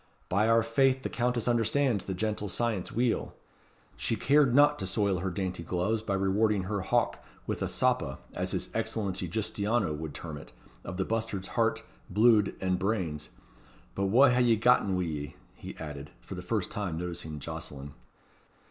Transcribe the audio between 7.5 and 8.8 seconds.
a soppa, as his